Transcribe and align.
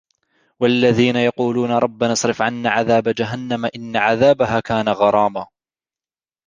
والذين 0.59 1.15
يقولون 1.15 1.71
ربنا 1.71 2.11
اصرف 2.13 2.41
عنا 2.41 2.69
عذاب 2.69 3.09
جهنم 3.09 3.69
إن 3.75 3.95
عذابها 3.97 4.59
كان 4.59 4.89
غراما 4.89 5.47